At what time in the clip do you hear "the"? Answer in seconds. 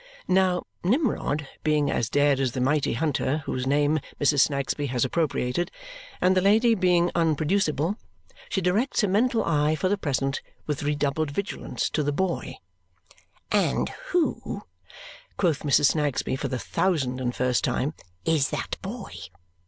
2.53-2.59, 6.35-6.41, 9.89-9.99, 12.01-12.11, 16.47-16.57